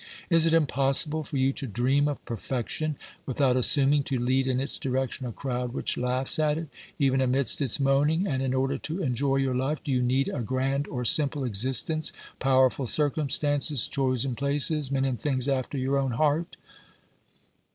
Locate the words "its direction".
4.59-5.27